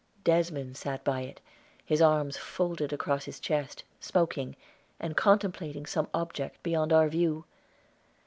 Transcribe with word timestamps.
Desmond 0.23 0.75
sat 0.77 1.03
by 1.03 1.21
it, 1.21 1.39
his 1.85 2.01
arms 2.01 2.35
folded 2.35 2.91
across 2.91 3.25
his 3.25 3.39
chest, 3.39 3.83
smoking, 3.99 4.55
and 4.99 5.15
contemplating 5.15 5.85
some 5.85 6.07
object 6.11 6.63
beyond 6.63 6.91
our 6.91 7.07
view. 7.07 7.45